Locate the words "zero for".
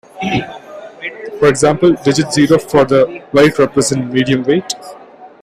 2.33-2.85